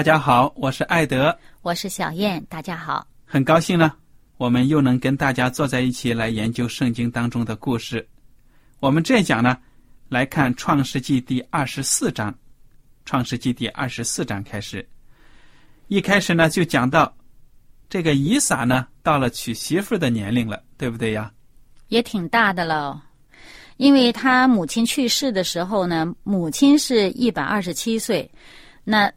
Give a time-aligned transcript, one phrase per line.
[0.00, 3.92] 大家好，我是艾德，我是小燕，大家好，很高兴呢，
[4.38, 8.08] 我们又能跟大家坐在一起来研究圣经当中的故事。
[8.78, 9.58] 我们这讲呢，
[10.08, 12.34] 来看创世纪第二十四章，
[13.04, 14.88] 创世纪第二十四章开始，
[15.88, 17.14] 一开始呢就讲到
[17.90, 21.30] 这个以撒呢到了娶媳妇的年龄了，对不对呀？
[21.88, 23.04] 也挺大的了，
[23.76, 28.30] 因为他母亲去世的时候呢，母亲是一百二十七岁，
[28.82, 29.12] 那。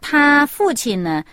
[0.00, 1.24] 他父亲呢，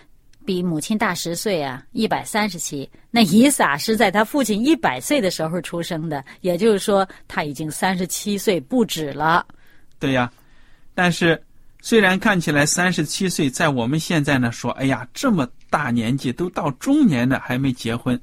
[0.44, 2.88] 比母亲大十岁啊，一百三十七。
[3.10, 9.46] 那以撒是在他父亲一百岁的时候出生的，也就是说他已经三十七岁不止了。
[9.98, 10.30] 对呀，
[10.94, 11.42] 但是
[11.80, 18.20] 虽然看起来三十七岁，在我们现在呢说，哎呀，这么大年纪都到中年了还没结婚，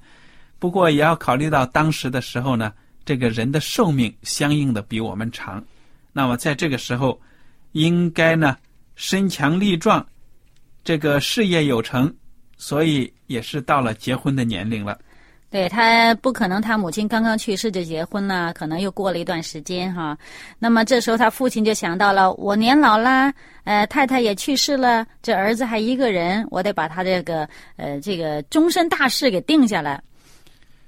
[0.59, 2.71] 不过也要考虑到当时的时候呢，
[3.03, 5.63] 这个人的寿命相应的比我们长。
[6.11, 7.19] 那么在这个时候，
[7.71, 8.55] 应该呢
[8.95, 10.05] 身强力壮。
[10.83, 12.13] 这个事业有成，
[12.57, 14.99] 所以也是到了结婚的年龄了。
[15.49, 20.17] 对他不可能，他母亲刚刚去世就结婚了，可能又过了一段时间哈。
[20.57, 23.31] 那么这时候他父亲就想到了：我年老啦，
[23.63, 30.01] 呃，太太也去世了，这儿子还一个人，我得把他这个呃这个终身大事给定下来。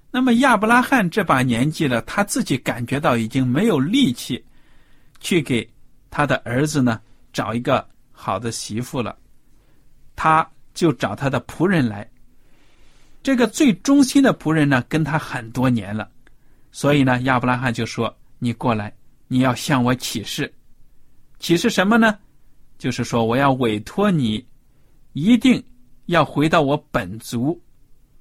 [0.09, 4.43] 那么亚伯拉罕这把年纪了，他自己感觉到已经没有力气
[5.19, 5.69] 去给
[6.09, 6.99] 他的儿子呢
[7.31, 9.15] 找一个好的媳妇了。
[10.15, 12.09] 他就找他的仆人来，
[13.21, 16.09] 这个最忠心的仆人呢，跟他很多年了，
[16.71, 18.93] 所以呢，亚伯拉罕就说：“你过来，
[19.27, 20.53] 你要向我起誓，
[21.39, 22.17] 起誓什么呢？
[22.77, 24.45] 就是说我要委托你，
[25.13, 25.63] 一定
[26.05, 27.59] 要回到我本族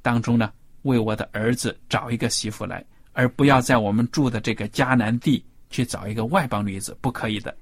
[0.00, 7.54] 当中呢，为我的儿子找一个媳妇来，而不要在我们住的这个迦南地去找一个外邦女子，不可以的。”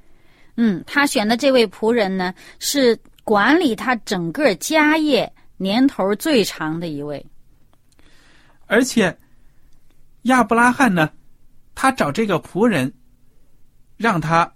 [0.56, 2.98] 嗯，他选的这位仆人呢是。
[3.24, 7.24] 管理他整个家业年头最长的一位，
[8.66, 9.16] 而且
[10.22, 11.08] 亚伯拉罕呢，
[11.74, 12.92] 他找这个仆人，
[13.96, 14.52] 让他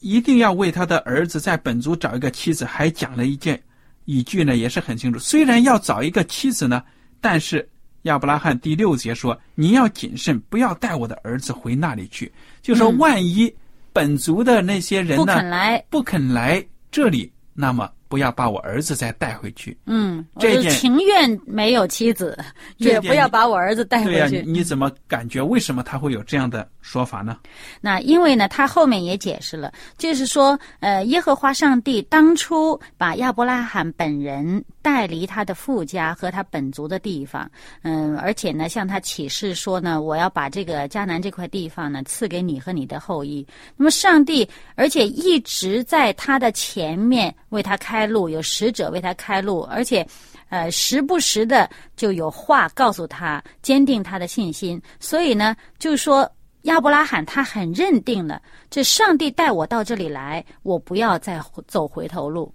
[0.00, 3.62] 一定要为他的儿子在本族找一个妻子，还讲了一件
[4.04, 5.18] 一句呢，也是很清楚。
[5.18, 6.82] 虽然要找一个妻子呢，
[7.20, 7.68] 但是
[8.02, 13.54] 亚伯拉罕第六节说：“你要谨慎，不要带我的儿子回那里去。”就说万一
[13.92, 17.32] 本族的那些人呢，不肯来，不肯来这里。
[17.54, 19.76] 那么不要把我儿子再带回去。
[19.86, 22.36] 嗯，这件情愿没有妻子，
[22.78, 24.30] 也不要把我儿子带回去。
[24.30, 25.40] 对呀，你怎么感觉？
[25.40, 27.38] 为什么他会有这样的说法呢？
[27.80, 37.50] 那因为呢，他后面也解释了，就是说，呃，耶和华上帝当初把亚伯拉罕本人带离他的父家和他本族的地方，
[37.80, 43.46] 嗯，而且呢，向他启示说呢，我要把这个迦南这块地方呢赐给你和你的后裔。
[43.78, 47.34] 那么上帝，而且一直在他的前面。
[47.50, 50.04] 为他开路，有使者为他开路，而且，
[50.48, 54.82] 呃，时不时的就有话告诉他，坚定他的信心。
[54.98, 56.28] 所以呢，就是说
[56.62, 62.52] 亚伯拉罕他很认定了，这上帝带我到这里来，我不要再走回头路。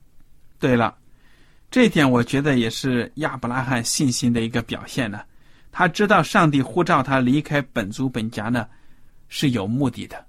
[0.60, 0.94] 对了，
[1.72, 5.22] 这一点我觉得也是亚伯拉罕信心的一个表现呢。
[5.72, 8.68] 他知道上帝呼召他离开本族本家呢，
[9.28, 10.26] 是有目的的。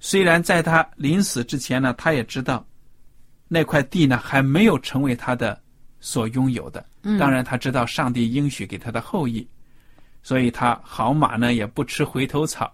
[0.00, 2.66] 虽然在他临死之前呢，他也知道
[3.46, 5.60] 那块地呢还没有成为他的
[6.00, 6.84] 所拥有的。
[7.18, 9.46] 当然，他知道上帝应许给他的后裔，
[10.22, 12.72] 所以他好马呢也不吃回头草，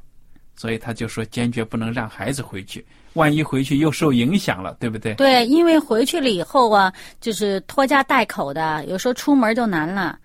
[0.55, 2.87] 所以他就说坚决不能让孩子回去。
[3.19, 5.15] 万一回去又受影响了，对不对？
[5.17, 10.19] 对，因为回去了以后啊，就是拖家带口的，有时候出门就难了。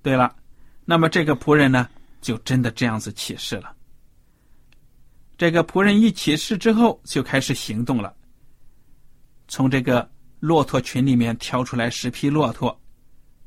[0.00, 0.34] 对了，
[0.84, 1.88] 那么这个仆人呢，
[2.20, 3.74] 就真的这样子起誓了。
[5.36, 8.14] 这个仆人一起誓之后，就开始行动了。
[9.48, 10.08] 从这个
[10.38, 12.80] 骆驼群里面挑出来十匹骆驼，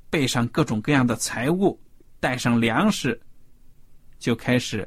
[0.09, 1.79] 背上各种各样的财物，
[2.19, 3.19] 带上粮食，
[4.19, 4.85] 就开始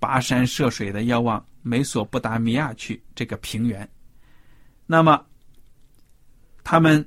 [0.00, 1.44] 跋山涉水的要往。
[1.68, 3.86] 美索不达米亚去这个平原，
[4.86, 5.22] 那么
[6.64, 7.06] 他们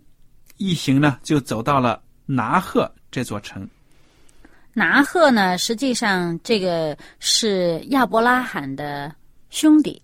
[0.57, 3.67] 一行呢，就走到了拿赫这座城。
[4.73, 9.11] 拿赫呢，实际上这个是亚伯拉罕的
[9.49, 9.99] 兄弟。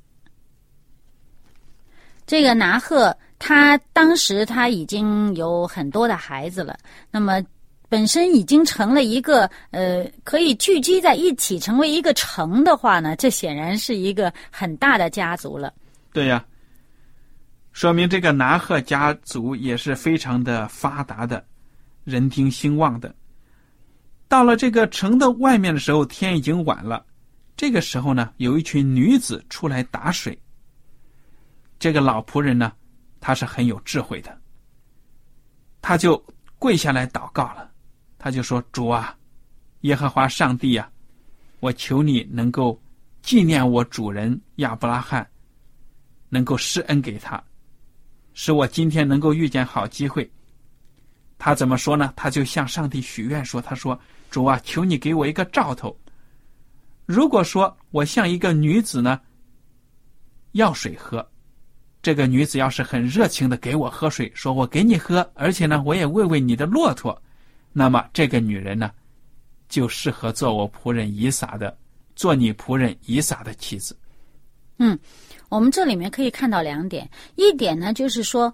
[2.26, 6.76] 这个拿赫，他当时他已经有很多的孩子了，
[7.12, 7.46] 那么。
[7.90, 15.74] 本身已经成了一个呃，可以聚集在一起成为一个城的话呢，这显然是一个很大的家族了。
[16.12, 16.44] 对呀，
[17.72, 21.46] 说明这个拿赫家族也是非常的发达的，
[22.04, 23.14] 人丁兴旺的。
[24.28, 27.06] 到了这个城的外面的时候，天已经晚了。
[27.56, 30.38] 这个时候呢，有一群女子出来打水。
[31.80, 32.74] 这个老仆人呢，
[33.22, 34.38] 他是很有智慧的，
[35.82, 36.22] 他就
[36.60, 37.67] 跪下来祷告了。
[38.28, 39.16] 他就说：“主啊，
[39.84, 40.92] 耶和华上帝呀，
[41.62, 42.78] 我求你能够
[43.22, 45.26] 纪念我主人亚伯拉罕，
[46.28, 47.42] 能够施恩给他，
[48.34, 50.30] 使我今天能够遇见好机会。”
[51.40, 52.12] 他怎么说呢？
[52.18, 53.98] 他就向上帝许愿说：“他说，
[54.30, 55.98] 主啊，求你给我一个兆头。
[57.06, 59.22] 如果说我像一个女子呢，
[60.52, 61.26] 要水喝，
[62.02, 67.18] 这个女子要是很热情的给我喝水，说我给你喝，而且呢，我也喂喂你的骆驼。”
[67.80, 68.90] 那么这个女人呢，
[69.70, 71.78] 就适合做我仆人以撒的，
[72.16, 73.96] 做你仆人以撒的妻子。
[74.80, 74.98] 嗯，
[75.48, 78.52] 我们这里面可以看到两点，一点呢就是说，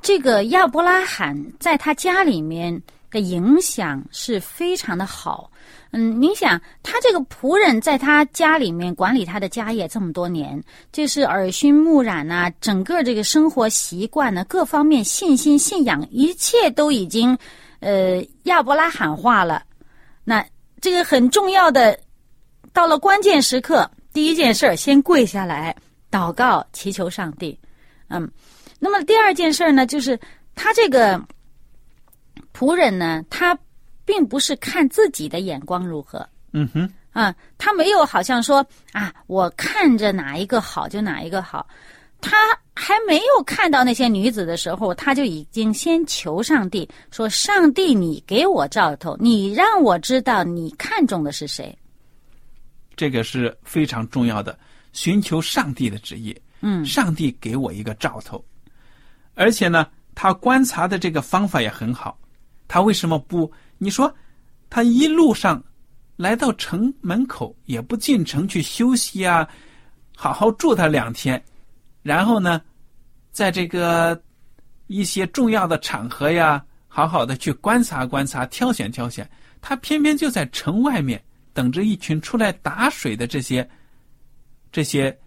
[0.00, 2.80] 这个亚伯拉罕在他家里面
[3.10, 5.50] 的影响是非常的好。
[5.90, 10.58] 嗯，您想，他这个仆人在他家里面管理他的家业这么多年，
[10.92, 17.36] 就是耳熏目染呐，整个这个生活习惯呢，各方面信心、信仰，一切都已经。
[17.80, 19.62] 呃，亚伯拉罕化了，
[20.24, 20.44] 那
[20.80, 21.98] 这个很重要的，
[22.72, 25.74] 到了关键时刻，第一件事儿先跪下来
[26.10, 27.58] 祷告，祈求上帝。
[28.08, 28.30] 嗯，
[28.78, 30.18] 那么第二件事呢，就是
[30.54, 31.20] 他这个
[32.54, 33.58] 仆人呢，他
[34.04, 36.26] 并不是看自己的眼光如何。
[36.52, 41.66] 嗯哼，啊，他没有好像说啊，我看着哪一个好就哪一个好。
[42.28, 42.36] 他
[42.74, 51.76] 还没有看到那些女子的时候，他就已经先求上帝说：“上帝，你给我兆头，你让我知道你看中的是谁。”
[52.96, 54.58] 这个是非常重要的，
[54.92, 56.36] 寻求上帝的旨意。
[56.62, 58.44] 嗯，上帝给我一个兆头，
[59.34, 59.86] 而且呢，
[60.16, 62.18] 他观察的这个方法也很好。
[62.66, 63.48] 他为什么不？
[63.78, 64.12] 你说，
[64.68, 65.62] 他一路上
[66.16, 69.48] 来到城门口，也不进城去休息啊，
[70.16, 71.40] 好好住他两天。
[72.06, 72.62] 然后呢，
[73.32, 74.22] 在这个
[74.86, 79.28] 一些重要的场合呀，好好的去观察观察，挑选挑选。
[79.60, 81.20] 他偏偏就在城外面
[81.52, 83.68] 等着一群出来打水的这些
[84.70, 85.18] 这些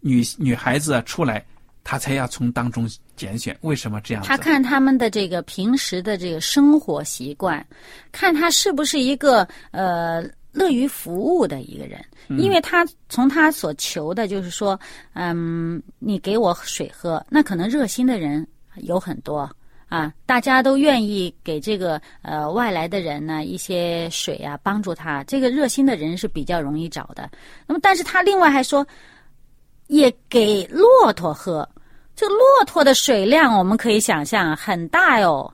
[0.00, 1.42] 女女孩子啊出来，
[1.82, 3.56] 他才要从当中拣选。
[3.62, 4.22] 为什么这样？
[4.22, 7.66] 他看他们的这个平时的这个生活习惯，
[8.12, 10.22] 看他是不是一个呃。
[10.52, 12.04] 乐于服务的一个人，
[12.38, 14.78] 因为他从他所求的就是说，
[15.14, 19.48] 嗯，你给我水喝，那可能热心的人有很多
[19.88, 25.22] 啊，大家都愿意给这个呃外来的人呢一些水啊，帮助他。
[25.24, 27.30] 这个热心的人是比较容易找的。
[27.66, 28.86] 那么，但是他另外还说，
[29.88, 31.68] 也给骆驼喝。
[32.16, 35.52] 这个骆驼的水量，我们可以想象很大哟。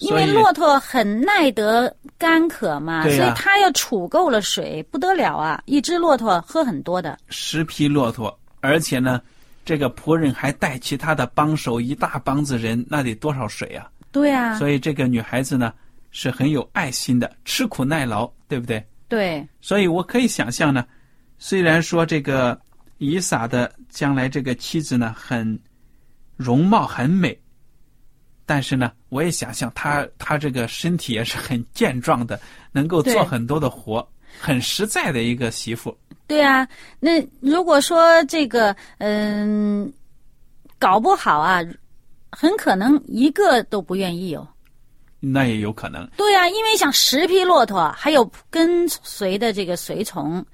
[0.00, 5.62] 因为骆驼很耐得干渴嘛，所以它要储够了水，不得了啊！
[5.66, 7.18] 一只骆驼喝很多的。
[7.28, 9.20] 十匹骆驼，而且呢，
[9.64, 13.86] 这个仆人还带其他的帮手，一大帮子人，那得多少水啊？
[14.10, 14.58] 对啊。
[14.58, 15.72] 所以这个女孩子呢，
[16.10, 18.82] 是很有爱心的，吃苦耐劳，对不对？
[19.06, 19.46] 对。
[19.60, 20.84] 所以我可以想象呢，
[21.38, 22.58] 虽然说这个
[22.96, 25.58] 以撒的将来这个妻子呢，很
[26.36, 27.38] 容貌很美。
[28.50, 32.40] 但是呢，我也想象他他这个身体也是很健壮的，
[32.72, 34.04] 能够做很多的活，
[34.40, 35.96] 很实在的一个媳妇。
[36.26, 36.66] 对啊，
[36.98, 39.92] 那如果说这个嗯、
[40.80, 41.60] 搞不好啊，
[42.32, 44.44] 很可能一个都不愿意哦。
[45.20, 46.04] 那也有可能。
[46.16, 50.44] 对啊，因为像十匹骆驼，还有跟随的这个随从，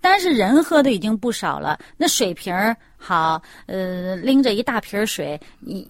[0.00, 1.78] 但是人喝的已经不少了。
[1.96, 5.88] 那水瓶儿好，呃，拎着一大瓶水，你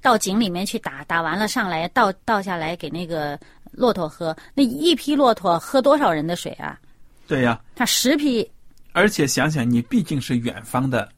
[0.00, 3.38] 到井里面去打，打完了上来倒倒下来给那个
[3.72, 4.36] 骆驼喝。
[4.54, 6.78] 那一批骆驼喝多少人的水啊？
[7.26, 8.48] 对呀、它十批，
[8.92, 11.08] 而且想想，你毕竟是远方的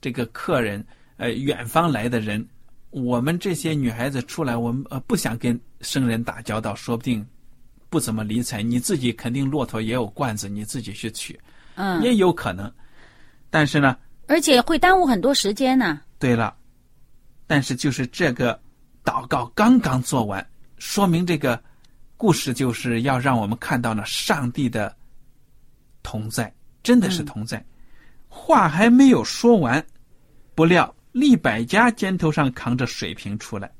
[0.00, 0.84] 这个客人，
[1.18, 2.46] 呃，远方来的人，
[2.90, 7.26] 我们这些女孩子出来，我们呃不想跟生人打交道，说不定
[7.90, 8.62] 不怎么理睬。
[8.62, 11.38] 你自己肯定骆驼也有罐子，你自己去取，
[11.78, 12.70] 嗯，也有可能。
[13.50, 16.00] 但是呢，而且会耽误很多时间呢。
[16.18, 16.54] 对了，
[17.46, 18.60] 但是就是这个
[19.04, 20.44] 祷告刚刚做完，
[20.78, 21.62] 说明这个
[22.16, 24.94] 故事就是要让我们看到了上帝的
[26.02, 27.64] 同在，真的是同在。
[28.26, 29.82] 话还没有说完，
[30.56, 33.70] 不料利百家肩头上扛着水瓶出来。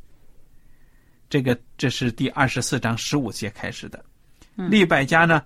[1.28, 4.02] 这个这是第二十四章十五节开始的。
[4.54, 5.42] 利百家呢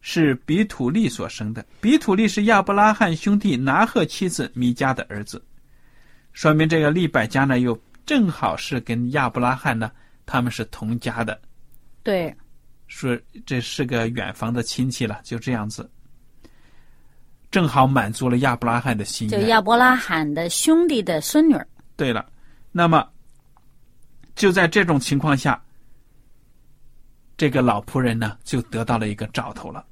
[0.00, 5.42] 是比土利所生的，比土利是亚伯拉罕兄弟拿赫妻子米迦的儿子。
[6.32, 9.90] 说明这个利百加呢，又正好是跟亚伯拉罕呢，
[10.24, 11.40] 他们是同家的，
[12.02, 12.34] 对，
[12.86, 15.90] 说这是个远房的亲戚了，就这样子，
[17.50, 19.40] 正好满足了亚伯拉罕的心愿。
[19.40, 21.66] 就亚伯拉罕的兄弟的孙女儿。
[21.96, 22.24] 对了，
[22.72, 23.06] 那么
[24.34, 25.62] 就在这种情况下，
[27.40, 29.82] 这个老仆人呢，就得到了一个兆头了。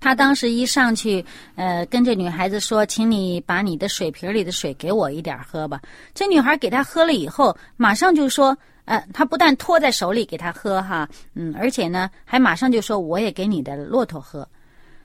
[0.00, 1.24] 他当时一上去，
[1.56, 5.80] 呃，跟这女孩子说：“请你把你的水瓶里的水给我一点喝吧。”
[6.12, 14.46] 这女孩给他喝了以后，马上就说：“呃，他不但托在手里给他喝哈，嗯，而且呢，还马上就说我也给你的骆驼喝。”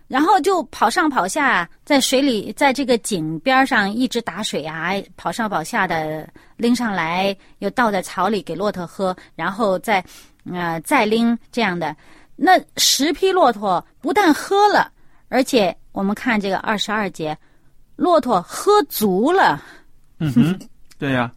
[0.10, 6.27] 然后就跑上跑下，在水里，在这个井边上一直打水啊，跑上跑下的
[6.58, 10.03] 拎上来，又倒在草里给骆驼喝，然后再，
[10.51, 11.95] 呃，再拎这样的。
[12.35, 14.91] 那十匹骆驼不但喝了，
[15.29, 17.38] 而且我们看这个二十二节，
[17.95, 19.62] 骆驼喝足了。
[20.19, 20.59] 嗯哼，
[20.97, 21.31] 对呀、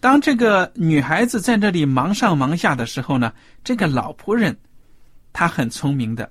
[0.00, 4.56] 当这个女孩子在这里忙上忙下的时候呢，这个老仆人
[5.32, 6.30] 他很聪明的。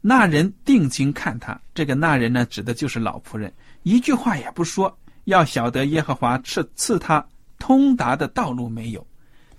[0.00, 7.22] 那人定睛看他，这个那人呢，指的就是老仆人，一句话也不说，要晓得耶和华赐赐他
[7.58, 9.06] 通达的道路没有，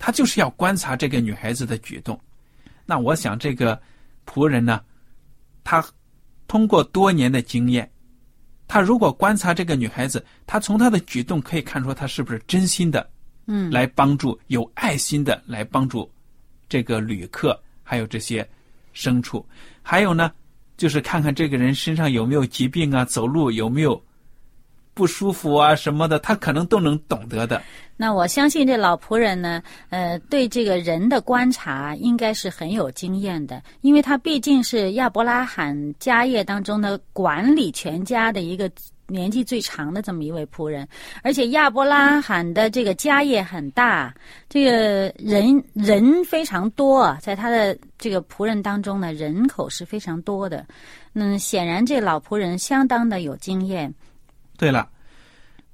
[0.03, 2.20] 他就是要观察这个女孩子的举动。
[2.88, 3.79] 那我想这个
[4.25, 4.81] 仆人呢，
[5.63, 5.86] 他
[6.48, 7.88] 通过多年的经验，
[8.67, 13.08] 他如果观察这个女孩子，他从她的举动可以看出她是不是真心的，
[13.46, 16.12] 嗯，来帮助有爱心的来帮助
[16.67, 18.48] 这个旅客，还有这些
[18.96, 19.46] 牲畜，
[19.84, 20.31] 还有呢，
[20.77, 24.03] 就是看看这个人身上有没有疾病啊，走路有没有
[25.01, 27.60] 不舒服啊什么的，他可能都能懂得的。
[27.98, 38.70] 那我相信这老仆人呢，呃，对这个人的观察应该是很有经验的，因为他毕竟是亚伯拉罕家业当中的管理全家的一个
[39.08, 40.88] 年纪最长的这么一位仆人，
[41.24, 44.13] 而且亚伯拉罕的这个家业很大，
[44.48, 50.63] 这个人人非常多，在他的这个仆人当中呢，人口是非常多的。
[51.13, 53.91] 嗯，显然这老仆人相当的有经验。
[54.58, 54.89] 对了，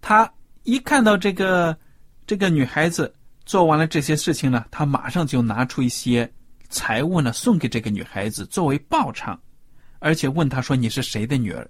[0.01, 0.31] 他
[0.63, 1.77] 一看到这个
[2.25, 3.13] 这个女孩子
[3.45, 6.31] 做完了这些事情呢，他马上就拿出一些
[6.69, 9.39] 财物呢送给这个女孩子作为报偿，
[9.99, 11.69] 而且问她说：“你是谁的女儿？”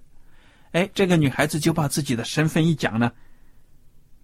[0.72, 3.10] 哎，这个女孩子就把自己的身份一讲呢，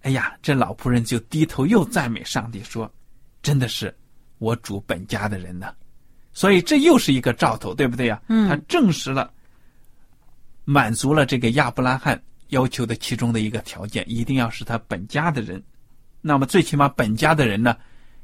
[0.03, 2.93] 哎呀，这老仆人就低头又赞美上帝说
[3.43, 3.97] ：“真的是
[4.38, 5.75] 我主本家的人呢。”
[6.37, 8.21] 所以这又是一个兆头，对不对呀？
[8.29, 9.33] 嗯他证实了，
[10.64, 15.63] 满足了这个亚伯拉罕要求的其中的一个条件，一定要是他本家的人。
[16.21, 17.77] 那么最起码本家的人呢，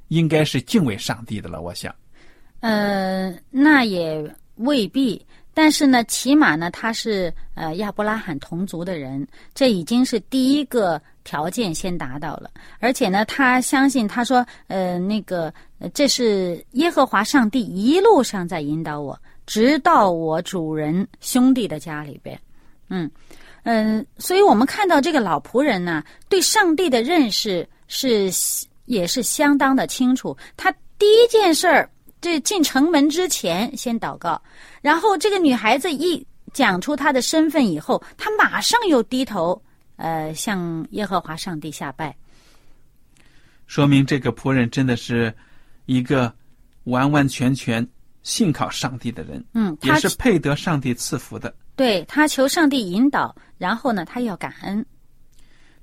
[0.09, 1.61] 应该是敬畏上帝的了。
[1.61, 1.95] 我想，
[2.61, 12.51] 呃，那也未必，但是呢，起码呢，他是呃亚伯拉罕同族的人，这已经是第一个条件先达到了。
[12.79, 15.53] 而且呢，他相信，他说，呃，那个，
[15.93, 22.41] 这是耶和华上帝一路上在引导我，直到我主人兄弟的家里边。
[22.89, 23.11] 嗯
[23.65, 28.31] 嗯，所以我们看到这个老仆人呢，对上帝的认识是
[28.87, 30.37] 也是相当的清楚。
[30.57, 31.91] 他第一件事儿。
[32.23, 34.39] 这进城门之前先祷告，
[34.83, 39.59] 然后这个女孩子一讲出她的身份以后，她马上又低头，
[39.97, 42.15] 呃，向耶和华上帝下拜。
[43.67, 45.35] 说明这个仆人真的是
[45.87, 46.31] 一个
[46.85, 47.89] 完完全全
[48.23, 51.55] 信靠上帝的人，嗯，他也是配得上帝赐福的。
[51.81, 54.85] 对他求上帝引导，然后呢，他要感恩。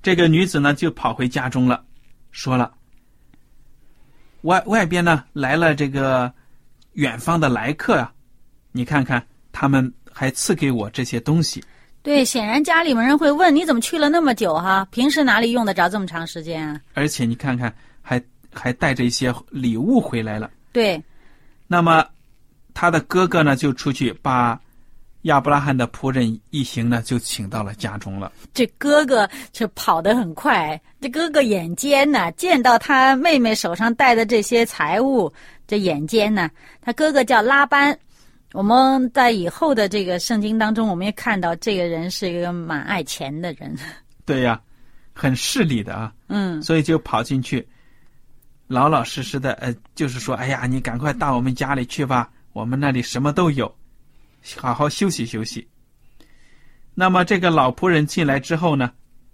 [0.03, 1.83] 这个女子呢，就跑回家中了，
[2.29, 2.71] 说了
[4.45, 6.31] ：“外外边呢来了这个
[6.93, 8.13] 远方的来客啊，
[8.73, 11.63] 你看看，他们还赐给我这些东西。
[12.03, 14.87] 对，显然家里面人会问你怎么去了那么久哈？
[14.91, 16.79] 平时哪里用得着这么长时间啊？
[16.93, 18.21] 而且你看看，还
[18.53, 20.51] 还带着一些礼物回来了。
[20.71, 21.03] 对，
[21.65, 22.05] 那么
[22.75, 24.61] 他的哥哥呢，就出去把
[25.27, 28.31] 亚伯拉罕的仆人一行呢，就请到了家中了。
[28.53, 35.31] 这哥哥这跑得很快，这哥哥眼尖呐，见到他妹妹手上戴的这些财物，
[35.67, 36.49] 这眼尖呐。
[36.81, 37.97] 他哥哥叫拉班，
[38.53, 43.75] 我们在以后的这个圣经当中，我们也看到这个人是一个蛮爱钱的人。
[44.25, 44.59] 对呀，
[45.13, 46.13] 很势利的啊。
[46.29, 47.67] 嗯，所以就跑进去，
[48.67, 53.73] 老老实实的，呃，就是说，哎呀，你赶快到我们家里去吧，我们那里什么都有，
[54.57, 55.67] 好好休息休息。
[56.93, 58.91] 那么这个老仆人进来之后呢，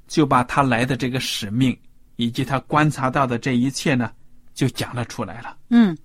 [0.07, 1.77] 就把他来的这个使命
[2.17, 4.11] 以及他观察到的这一切呢，
[4.53, 5.57] 就讲了出来了。
[5.69, 5.97] 嗯，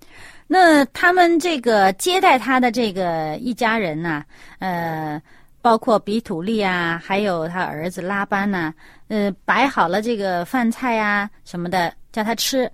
[0.47, 4.23] 那他们这个接待他的这个一家人呢，
[4.59, 5.21] 呃，
[5.61, 8.73] 包括比土利啊，还有他儿子拉班呐、
[9.09, 12.71] 呃，摆好了这个饭菜啊什么的，叫他吃。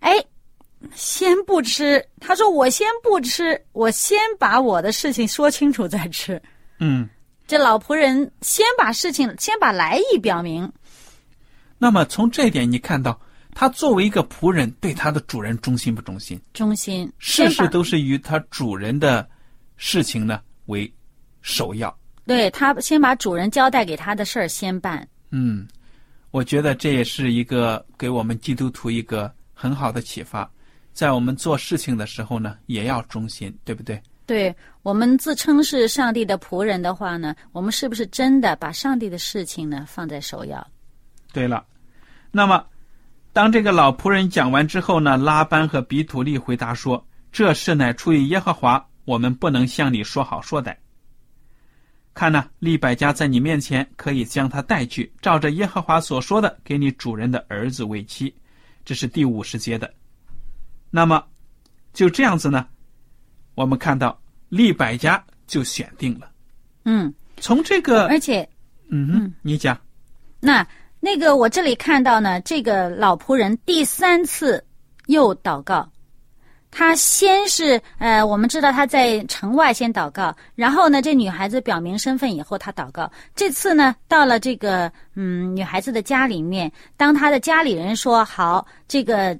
[0.00, 0.12] 哎，
[0.94, 6.40] 先不吃，他说我先不吃，我先把我的事情说清楚再吃。
[6.78, 7.08] 嗯，
[7.46, 10.70] 这老仆人先把事情，先把来意表明。
[11.78, 13.20] 那么从这一点你看到，
[13.52, 16.40] 他作为一个仆人，对他的主人忠心不忠心？
[16.52, 19.28] 忠心，事事都是以他主人的
[19.76, 20.92] 事情呢为
[21.42, 21.94] 首要。
[22.26, 25.06] 对他先把主人交代给他的事儿先办。
[25.30, 25.68] 嗯，
[26.30, 30.50] 我觉得这也是一个给我们基督徒一个很好的启发，
[30.94, 34.00] 在我们做事情的时候呢，也要忠心，对不对？
[34.24, 40.66] 对我们自称是上帝的仆人的话呢，我们是不是真的把上帝的事情呢放在首要？
[41.32, 41.66] 对了，
[42.30, 42.64] 那么
[43.32, 50.74] 当这个老仆人讲完之后呢，拉班和比土利回答说：“这事乃出于耶和华，我们不能向你说好说歹。
[52.14, 58.32] 看呐，利百加在你面前，可以将他带去，照着耶和华所说的，给你主人的儿子为妻。”
[58.86, 59.92] 这是第五十节的。
[60.96, 61.20] 那么
[61.92, 62.64] 就这样子呢，
[63.56, 64.16] 我们看到
[64.48, 66.30] 利百家就选定了。
[66.84, 68.48] 嗯，从这个，而且
[68.92, 69.76] 嗯哼，你讲，
[70.38, 70.64] 那
[71.00, 74.64] 那个我这里看到呢，这个老仆人第三次
[75.06, 75.90] 又祷告。
[76.76, 83.10] 他先是呃，我们知道他在城外先祷告，然后呢，这女孩子表明身份以后，他祷告。
[83.34, 89.38] 这次呢，到了这个嗯女孩子的家里面，当他的家里人说好，这个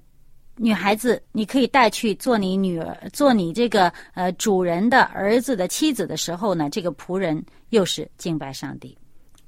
[0.56, 8.96] 女孩子你可以带去做你女儿，做你这个呃主人的儿子的妻子的时候呢，这个仆人又是敬拜上帝，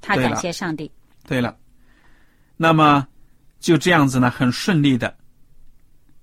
[0.01, 0.91] 他感谢上帝。
[1.25, 1.57] 对了，
[2.57, 3.07] 那么
[3.59, 5.15] 就这样子呢，很顺利的，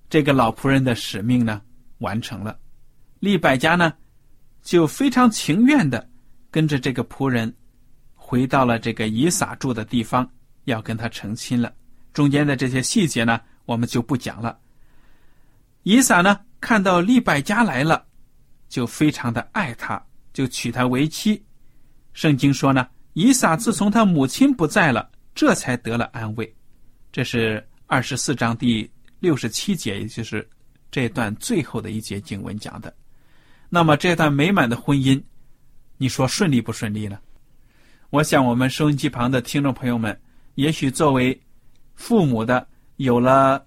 [0.07, 1.61] 这个老仆人的使命呢
[1.97, 2.57] 完成了。
[3.19, 3.91] 利百加呢，
[4.61, 6.07] 就非常情愿的
[6.51, 7.51] 跟着这个仆人
[8.13, 10.29] 回到了这个以撒住的地方，
[10.65, 11.73] 要跟他成亲了。
[12.13, 14.55] 中间的这些细节呢，我们就不讲了。
[15.85, 18.03] 以撒呢，看到利百加来了，
[18.67, 21.39] 就非常的爱他，就娶她为妻。
[22.13, 26.55] 圣经说呢，以撒自从他母亲不在了，这才得了安慰。
[27.11, 30.49] 这是二十四章第六十七节，也就是
[30.89, 32.91] 这段最后的一节经文讲的。
[33.69, 35.21] 那么这段美满的婚姻，
[35.97, 37.19] 你说顺利不顺利呢？
[38.09, 40.19] 我想我们收音机旁的听众朋友们，
[40.55, 41.39] 也许作为
[41.93, 43.63] 父母的，有了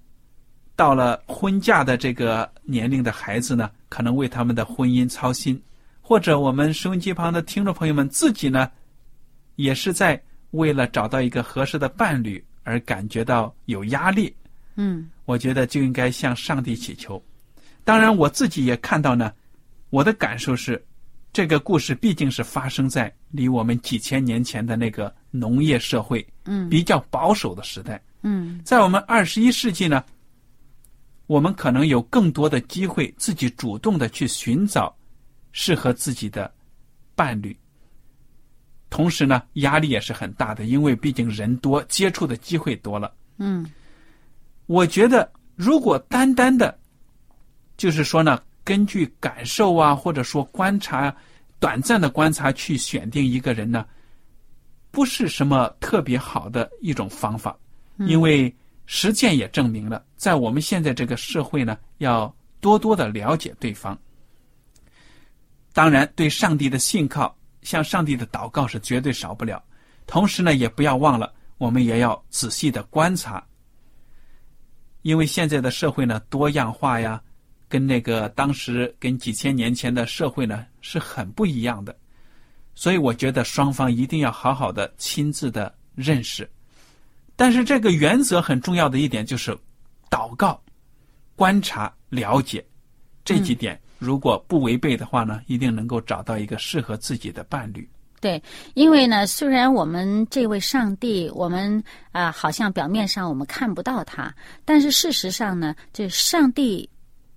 [0.79, 5.61] 到了婚嫁的这个年龄的孩子呢，可能为他们的婚姻操心。
[6.01, 8.71] 或者我们收音机旁的听众朋友们自己呢，
[9.57, 14.33] 也是在为了找到一个合适的伴侣而感觉到有压力。
[14.77, 17.21] 嗯我觉得就应该向上帝祈求。
[17.83, 19.33] 当然，我自己也看到呢，
[19.91, 20.81] 我的感受是，
[21.33, 28.01] 这个故事毕竟是发生在离我们几千年前的那个农业社会嗯比较保守的时代。
[28.23, 30.05] 嗯在我们二十一世纪呢，
[31.29, 34.93] 我们可能有更多的机会自己主动的去寻找
[35.53, 36.53] 适合自己的
[37.15, 37.57] 伴侣。
[38.91, 43.15] 同时呢，压力也是很大的，因为毕竟人多，接触的机会多了。
[43.37, 43.65] 嗯
[44.67, 46.79] 我觉得，如果单单的，
[47.77, 51.15] 就是说呢，根据感受啊，或者说观察、
[51.61, 53.87] 短暂的观察去选定一个人呢，
[54.91, 57.55] 不是什么特别好的一种方法，
[57.99, 58.55] 因为
[58.91, 63.97] 实践也证明了，在我们现在这个社会呢，要多多的了解对方。
[65.75, 69.63] 当然，对上帝的信靠，向上帝的祷告是绝对少不了。
[70.07, 73.47] 同时呢，也不要忘了，我们也要仔细的观察，
[75.03, 77.23] 因为现在的社会呢，多样化呀，
[77.69, 81.95] 跟那个当时跟几千年前的社会呢是很不一样的。
[82.75, 86.49] 所以，我觉得双方一定要好好的亲自的认识。
[87.39, 89.57] 但是，这个原则很重要的一点就是
[90.11, 90.61] 祷告、
[91.37, 92.67] 观察、了解
[93.25, 93.81] 这几点。
[93.97, 97.89] 如果不违背的话呢，一定能够找到一个适合自己的伴侣。
[98.21, 98.43] 对，
[98.75, 106.91] 因为呢，虽然我们这位上帝，我们啊，好像表面上我们看不到他，但是事实上呢，这上帝，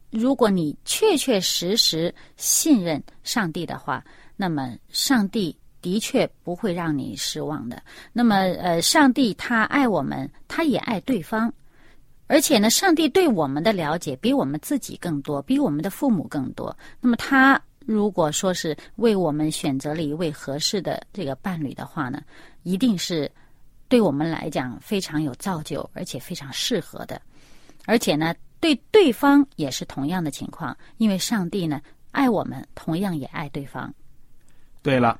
[0.10, 4.04] 如果你确确实实信任上帝的话，
[4.36, 7.82] 那么上帝的确不会让你失望的。
[8.14, 11.52] 那么，呃，上帝他爱我们，他也爱对方。
[12.28, 16.74] 而且呢，上帝对我们的了解比我们自己更多，比我们的父母更多。
[17.02, 22.22] 那么他如果说是为我们选择了一位合适的这个伴侣的话呢，
[22.64, 23.30] 一定是
[23.90, 27.22] 对我们来讲非常有造就，而且非常适合的。
[27.86, 33.94] 而且呢，对对方也是同样的情况，因为上帝呢爱我们，同样也爱对方。
[34.82, 35.20] 对了，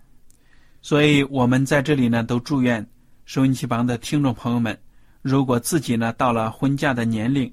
[0.82, 2.86] 所以我们在这里呢，都祝愿
[3.26, 4.78] 收音机旁的听众朋友们。
[5.22, 7.52] 如果自己呢到了婚嫁的年龄，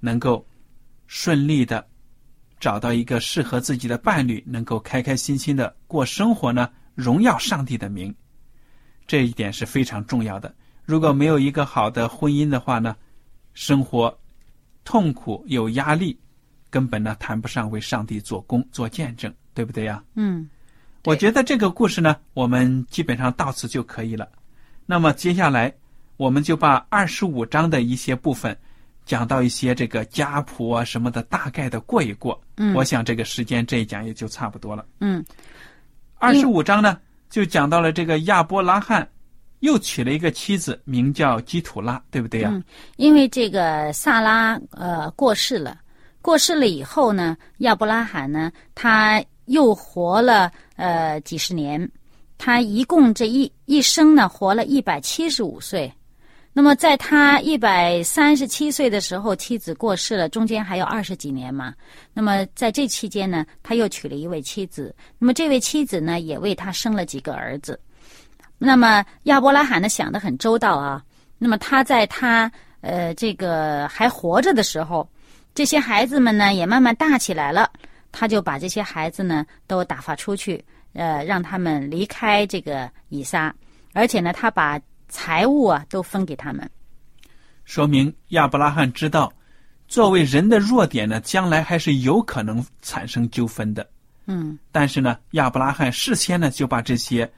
[0.00, 0.46] 能够
[1.06, 1.86] 顺利的
[2.58, 8.14] 找到一个适合自己的伴侣，能够开开心心的过生活呢，荣耀上帝的名，
[9.06, 10.54] 这一点是非常重要的。
[10.86, 12.96] 如果没有一个好的婚姻的话呢，
[13.52, 14.18] 生活
[14.82, 16.18] 痛苦有压力，
[16.70, 20.02] 根本呢谈不上为上帝做工做见证，对不对呀？
[20.14, 20.48] 嗯，
[21.04, 24.28] 我觉得这个故事呢，我们基本上到此就可以了。
[24.86, 25.72] 那么接下来。
[26.16, 28.54] 我们就把二十五章的一些部分
[29.06, 32.38] 讲到一些这个家谱啊什么的，大概的过一过。
[32.58, 34.84] 嗯，我想这个时间这一讲也就差不多了。
[34.98, 35.24] 嗯，
[36.18, 36.98] 二十五章呢
[37.30, 39.08] 就讲到了这个亚伯拉罕
[39.60, 42.50] 又娶了一个妻子，名叫基土拉，对不对呀？
[42.52, 42.62] 嗯，
[42.98, 45.80] 因为这个萨拉呃过世了，
[46.20, 51.90] 过世了以后呢，亚伯拉罕呢他又活了呃几十年，
[52.38, 55.92] 他一共这一一生呢活了一百七十五岁。
[56.52, 61.72] 那么，在他一百三十七岁的时候，妻子过世了，中间还有二十几年嘛。
[62.12, 64.94] 那么，在这期间呢，他又娶了一位妻子。
[65.18, 67.78] 那么，这位妻子呢，也为他生了几个儿子。
[68.58, 71.02] 那么，亚伯拉罕呢，想的很周到啊。
[71.38, 75.08] 那么，他在他呃这个还活着的时候，
[75.54, 77.70] 这些孩子们呢，也慢慢大起来了。
[78.12, 83.54] 他就把这些孩子呢，都打发出去，呃，让他们离开这个以撒，
[83.92, 84.80] 而且呢，他把。
[85.12, 86.70] 财物啊，都分给他们，
[87.64, 89.32] 说明亚伯拉罕知道，
[89.88, 93.84] 作为人的弱点呢，将来还是有可能产生纠纷的。
[94.26, 97.28] 嗯，但是呢，亚伯拉罕事先呢就把这些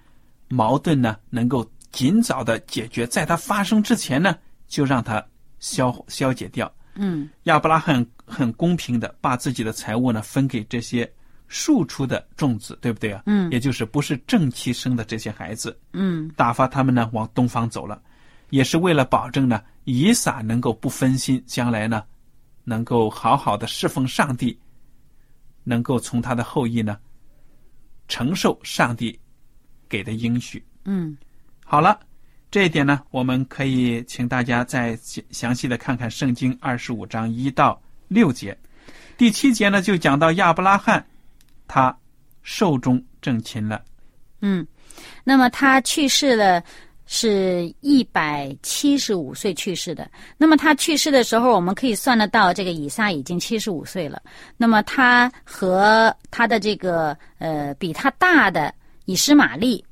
[0.48, 4.36] 矛盾呢能够尽早的解决，在它发生之前呢
[4.68, 5.24] 就让它
[5.58, 6.70] 消消解掉。
[6.94, 11.08] 嗯，亚伯拉罕很公平的把自己的财物呢分给这些。
[11.54, 13.24] 庶出的种子，对不对啊？
[13.26, 18.00] 嗯，也就是不是正妻生的这些孩子，嗯，打发他们呢往东方走了，
[18.48, 22.04] 也是为了保证呢以撒能够不分心，将来呢
[22.64, 24.58] 能够好好的侍奉上帝，
[25.62, 26.98] 能够从他的后裔呢
[28.08, 29.20] 承受上帝
[29.90, 30.64] 给的应许。
[30.86, 31.14] 嗯，
[31.66, 32.00] 好了，
[32.50, 37.78] 这一点呢，我们可以请大家再详细的看看圣经二十五章一到
[38.12, 38.56] 六节，
[39.16, 41.04] 第七节呢就讲到亚伯拉罕。
[41.66, 41.96] 他
[42.42, 43.82] 寿终正寝了，
[44.42, 44.66] 嗯，
[45.24, 46.62] 那么他去世了，
[47.06, 50.10] 是一百七十五岁去世的。
[50.36, 54.20] 那么他去世的时候，我们可以算得到，这个以撒已经七十五岁了。
[54.58, 58.74] 那么他和他的这个呃比他大的
[59.06, 59.82] 以实玛利，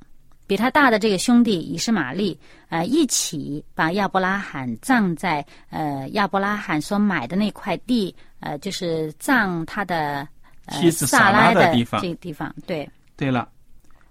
[0.46, 2.38] 比他大的这个兄弟以实玛利，
[2.70, 10.26] 呃，一起把亚伯拉罕葬在呃亚伯拉罕所买的那块地，呃，就是葬他的。
[10.72, 13.48] 妻子萨拉的地方，这个地方，对，对了，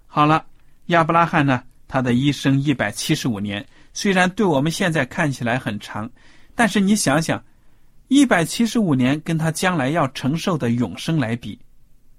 [0.08, 0.46] 好了，
[0.88, 6.10] 亚伯拉罕呢，他的一生一百七十五年，虽然对我们现在看起来很长，
[6.56, 7.42] 但是你想想，
[8.10, 11.58] 一百七十五年跟他将来要承受的永生来比，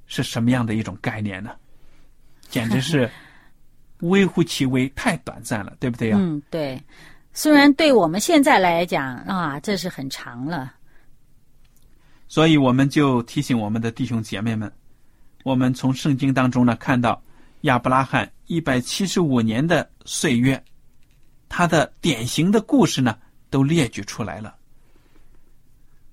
[0.06, 1.50] 是什么样的一种概念呢？
[2.48, 3.10] 简直是
[4.00, 6.16] 微乎其微，太短暂了，对不对呀？
[6.18, 6.80] 嗯，对。
[7.32, 10.74] 虽然对我们现在来讲啊，这是很长了。
[12.26, 14.70] 所以我们就提醒我们的弟兄姐妹们，
[15.44, 17.22] 我们从圣经当中呢看到
[17.62, 20.62] 亚伯拉罕一百七十五年的岁月，
[21.48, 23.16] 他的典型的故事呢
[23.48, 24.54] 都列举出来了。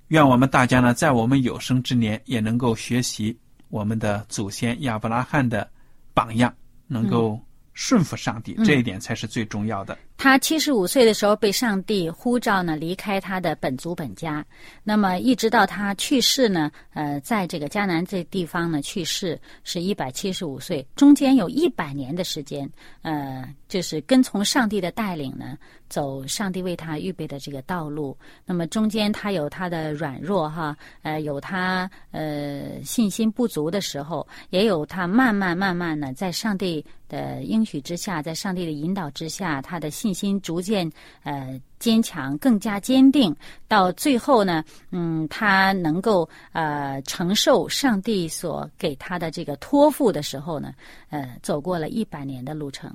[0.10, 3.38] 愿我们大家呢，在我们有生之年也能够学习
[3.70, 5.70] 我们的祖先亚伯拉罕的
[6.14, 6.54] 榜样，
[6.88, 7.40] 能够
[7.78, 9.96] 顺服上帝，这一点才是最重要的。
[10.18, 14.44] 他七十五岁的时候被上帝呼召呢，离开他的本族本家。
[14.84, 22.70] 那么一直到他去世呢，呃，在这个迦南这地方呢去世是一百七十五岁，中间有一百年的时间，
[23.04, 25.56] 呃，就是跟从上帝的带领呢，
[25.88, 28.18] 走上帝为他预备的这个道路。
[28.44, 40.90] 那么中间他有他的软弱哈，呃，有他呃信心不足的时候，也有他慢慢慢慢呢在上帝的应许之下，在上帝的引导之下，他的信信心逐渐
[41.24, 43.36] 呃坚强，更加坚定。
[43.68, 50.72] 到最后呢，嗯，他能够呃承受上帝所给他的这个托付的时候呢，
[51.10, 52.90] 呃，走过了一百年的路程。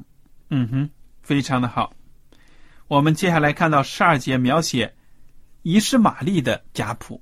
[0.49, 1.93] 嗯哼，非常的好。
[2.89, 4.91] 我们接下来看到十二节描写
[5.63, 7.21] 伊什玛丽的家谱。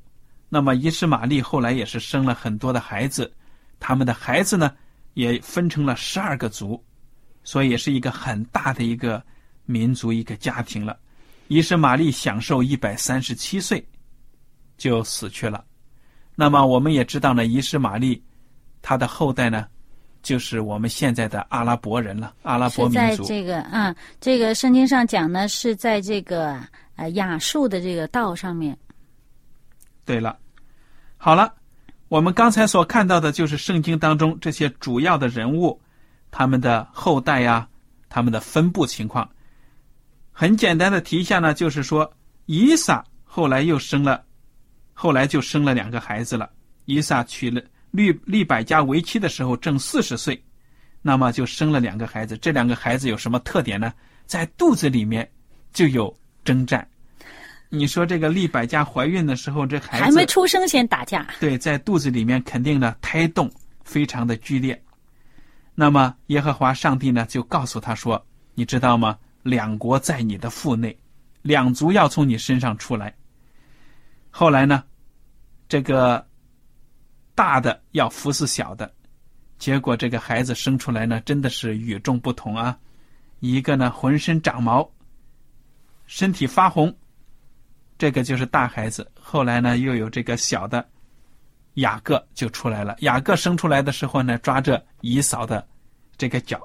[0.48, 3.32] 那么伊什玛丽后来也是生了很多的孩子，
[3.80, 4.72] 他们的孩子呢
[5.14, 6.80] 也分成了十二个族，
[7.42, 9.20] 所以也是一个很大的一个。
[9.70, 10.98] 民族一个家庭了，
[11.46, 13.86] 伊什玛利享受一百三十七岁，
[14.76, 15.64] 就死去了。
[16.34, 18.20] 那么我们也知道呢，伊什玛利
[18.82, 19.66] 他的后代呢，
[20.22, 22.34] 就是我们现在的阿拉伯人了。
[22.42, 23.22] 阿拉伯民族。
[23.22, 26.58] 在这个啊，这个圣经上讲呢，是在这个
[26.96, 28.76] 呃亚述的这个道上面。
[30.04, 30.36] 对了，
[31.16, 31.54] 好了，
[32.08, 35.80] 我们刚才所看到的就是圣经当中这些主要的人物，
[36.30, 37.68] 他们的后代呀，
[38.08, 39.30] 他们的分布情况。
[40.32, 42.10] 很简单的提一下呢，就是说，
[42.46, 44.24] 伊萨后来又生了，
[44.92, 46.48] 后来就生了两个孩子了。
[46.86, 50.42] 伊萨娶了利利百加为妻的时候正四十岁，
[51.02, 52.36] 那么就生了两个孩子。
[52.38, 53.92] 这两个孩子有什么特点呢？
[54.26, 55.28] 在肚子里面
[55.72, 56.14] 就有
[56.44, 56.86] 征战。
[57.68, 61.26] 你说这个利百加怀孕的时候，这孩子还没出生先打架？
[61.38, 63.48] 对，在肚子里面肯定呢胎动
[63.84, 64.80] 非常的剧烈。
[65.74, 70.96] 那么耶和华上帝呢就告诉他说：“你知道吗？”两国在你的腹内，
[71.42, 73.14] 两族要从你身上出来。
[74.30, 74.84] 后来呢，
[75.68, 76.26] 这个
[77.34, 78.92] 大的要服侍小的，
[79.58, 82.78] 结果这个孩子生出来呢，真的是与众不同啊！
[83.40, 84.88] 一个呢浑身长毛，
[86.06, 86.94] 身体发红，
[87.96, 89.10] 这个就是大孩子。
[89.18, 90.86] 后来呢，又有这个小的
[91.74, 92.96] 雅各就出来了。
[93.00, 95.66] 雅各生出来的时候呢，抓着姨嫂的
[96.18, 96.60] 这个脚。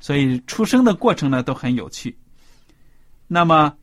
[0.00, 2.16] 所以出生的过程呢都很有趣。
[3.26, 3.76] 那么，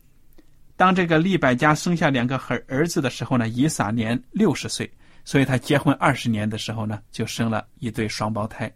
[0.76, 4.92] 当这个利百加生下两个儿儿子的时候呢，以撒年六十岁，
[5.24, 8.74] 所以他结婚二十年的时候呢，就生了一对双胞胎。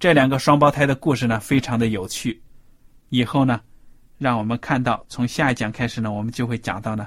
[0.00, 2.42] 这两个双胞胎的故事呢，非常的有趣。
[3.10, 3.60] 以后呢，
[4.18, 7.06] 让我们看到从下一讲开始呢，我们就会讲到呢，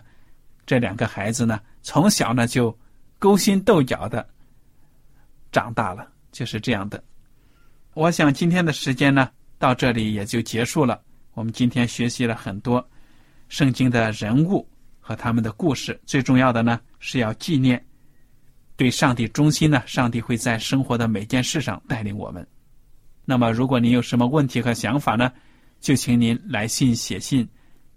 [0.66, 2.78] 这两个孩子呢，从小呢就
[3.20, 4.26] 勾心斗角的
[5.52, 7.04] 长大了，就是这样的。
[7.94, 9.30] 我想今天的时间呢。
[9.66, 11.02] 到这里也就结束了。
[11.34, 12.88] 我们今天学习了很多
[13.50, 14.64] 圣经的人物
[15.00, 16.00] 和他们的故事。
[16.06, 17.84] 最重要的呢，是要纪念
[18.76, 19.82] 对上帝忠心呢。
[19.88, 22.48] 上帝会在生活的每件事上带领我们。
[23.26, 25.32] 那么，如果您有什么问题和想法呢，
[25.80, 27.50] 就请您来信写信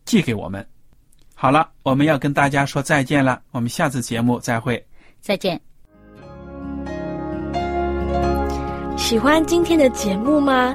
[0.06, 0.66] 寄给我们。
[1.34, 3.42] 好了，我们要跟大家说再见了。
[3.50, 4.82] 我们下次节目再会。
[5.20, 5.60] 再见。
[8.96, 10.74] 喜欢今天的节目吗？